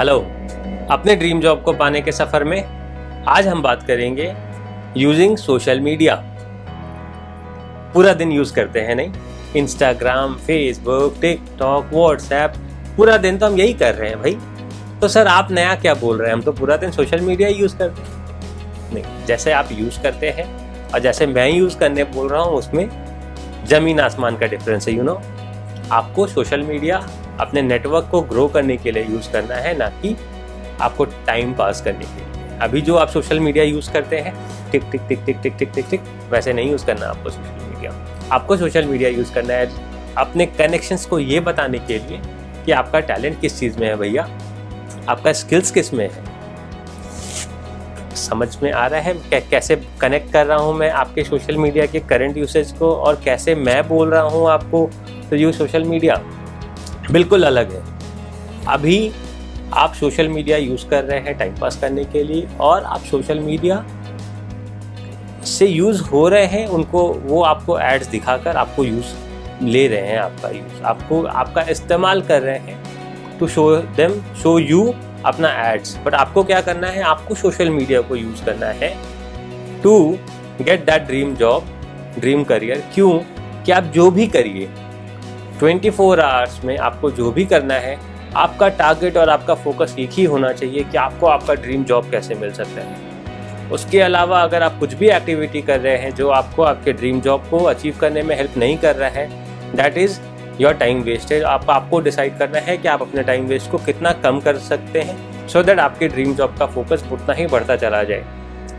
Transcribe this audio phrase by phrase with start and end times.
[0.00, 0.18] Hello,
[0.90, 4.32] अपने dream job को पाने के सफ़र में आज हम बात करेंगे
[4.96, 6.14] यूजिंग सोशल मीडिया
[7.94, 9.12] पूरा दिन यूज़ करते हैं, नहीं?
[9.56, 12.54] इंस्टाग्राम फेसबुक टिकटॉक व्हाट्सएप
[12.96, 14.36] पूरा दिन तो हम यही कर रहे हैं भाई।
[15.00, 16.34] तो सर, आप नया क्या बोल रहे हैं?
[16.34, 20.48] हम तो पूरा दिन सोशल मीडिया यूज़ करते हैं। नहीं, जैसे आप यूज़ करते हैं
[20.88, 22.88] और जैसे मैं यूज़ करने बोल रहा हूँ, उसमें
[23.68, 25.20] ज़मीन आसमान का डिफरेंस है यू नो
[25.92, 27.06] आपको सोशल मीडिया
[27.40, 30.16] अपने नेटवर्क को ग्रो करने के लिए यूज़ करना है ना कि
[30.80, 34.34] आपको टाइम पास करने के लिए। अभी जो आप सोशल मीडिया यूज़ करते हैं
[34.72, 36.00] टिक टिक टिक टिक टिक टिक टिक टिक
[36.30, 37.92] वैसे नहीं यूज़ करना आपको सोशल मीडिया
[38.32, 39.88] आपको सोशल मीडिया यूज़ करना है
[40.18, 42.20] अपने कनेक्शंस को ये बताने के लिए
[42.66, 44.22] कि आपका टैलेंट किस चीज़ में है भैया?
[45.08, 46.24] आपका स्किल्स किसमें है?
[48.16, 49.14] समझ में आ रहा है?
[49.30, 53.20] कै, कैसे कनेक्ट कर रहा हूँ मैं आपके सोशल मीडिया के करंट यूसेज को और
[53.24, 54.90] कैसे मैं बोल रहा हूँ आपको?
[55.30, 56.20] तो यू सोशल मीडिया
[57.10, 57.82] बिल्कुल अलग है।
[58.68, 59.10] अभी
[59.72, 63.40] आप सोशल मीडिया यूज़ कर रहे हैं टाइम पास करने के लिए और आप सोशल
[63.40, 63.84] मीडिया
[65.46, 69.14] से यूज़ हो रहे हैं, उनको, वो आपको एड्स दिखाकर आपको यूज़
[69.62, 74.58] ले रहे हैं, आपका यूज़। आपको, आपका इस्तेमाल कर रहे हैं to show them show
[74.58, 74.92] you
[75.24, 78.94] अपना एड्स बट आपको क्या करना है, आपको सोशल मीडिया को यूज़ करना है
[79.82, 79.98] to
[80.62, 81.66] get that dream job
[82.18, 83.12] dream career क्यों?
[83.64, 84.68] कि आप जो भी करिए
[85.60, 87.98] 24 फोर आवर्स में आपको जो भी करना है,
[88.36, 92.34] आपका टारगेट और आपका फोकस एक ही होना चाहिए कि आपको आपका ड्रीम जॉब कैसे
[92.34, 96.62] मिल सकता है। उसके अलावा अगर आप कुछ भी एक्टिविटी कर रहे हैं जो आपको
[96.62, 99.26] आपके ड्रीम जॉब को अचीव करने में हेल्प नहीं कर रहा है
[99.76, 100.18] that is
[100.60, 104.12] your time wastage आप, आपको डिसाइड करना है कि आप अपने टाइम वेस्ट को कितना
[104.12, 107.76] कम कर सकते हैं सो so दैट आपके ड्रीम जॉब का फोकस उतना ही बढ़ता
[107.76, 108.24] चला जाए।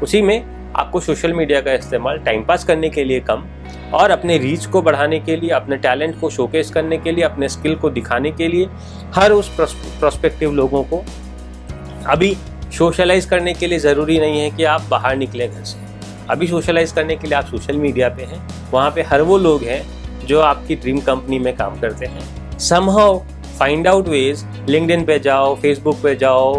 [0.03, 0.43] उसी में
[0.75, 3.45] आपको सोशल मीडिया का इस्तेमाल टाइम पास करने के लिए कम
[3.93, 7.49] और अपने रीच को बढ़ाने के लिए, अपने टैलेंट को शोकेस करने के लिए, अपने
[7.49, 8.67] स्किल को दिखाने के लिए,
[9.15, 11.03] हर उस प्रोस्पेक्टिव लोगों को
[12.07, 12.35] अभी
[12.77, 15.79] सोशलाइज करने के लिए ज़रूरी नहीं है कि आप बाहर निकले घर से।
[16.29, 19.63] अभी सोशलाइज करने के लिए आप सोशल मीडिया पे हैं, वहाँ पे हर वो लोग
[19.63, 23.19] हैं जो आपकी ड्रीम कंपनी में काम करते हैं। Somehow
[23.59, 26.53] find out ways LinkedIn पे जाओ फेसबुक पे जाओ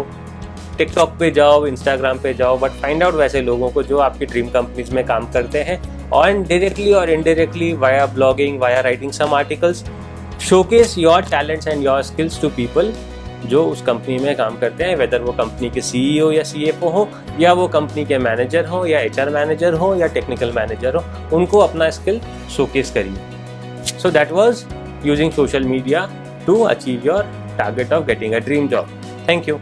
[0.77, 4.49] टिकटॉक पे जाओ इंस्टाग्राम पे जाओ बट फाइंड आउट वैसे लोगों को जो आपकी ड्रीम
[4.49, 9.83] कंपनीज़ में काम करते हैं। और डायरेक्टली और indirectly via blogging via writing some articles
[10.41, 12.93] showcase your talents and your skills to people
[13.45, 17.07] जो उस कंपनी में काम करते हैं वेदर वो कंपनी के सीईओ या सीएफओ हो,
[17.39, 21.03] या वो कंपनी के मैनेजर हो, या एचआर मैनेजर हो, या टेक्निकल मैनेजर हो,
[21.37, 22.19] उनको अपना स्किल
[22.55, 24.65] शोकेस करिए। So that was
[25.05, 26.09] using social media
[26.45, 27.23] to achieve your
[27.57, 29.59] target of getting a dream job thank you